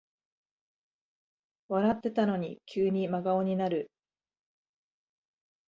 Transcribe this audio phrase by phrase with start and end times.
[1.69, 3.91] 笑ってたのに急に真顔になる